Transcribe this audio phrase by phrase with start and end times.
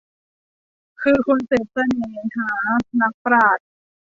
[1.01, 2.47] คือคนเสพเสน่หา
[3.01, 3.65] นักปราชญ์